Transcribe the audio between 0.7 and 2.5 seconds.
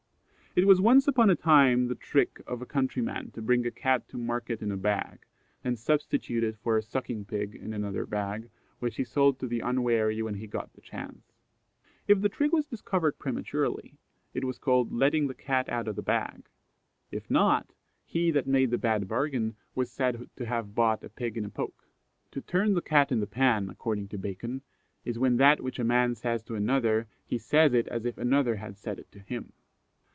once upon a time the trick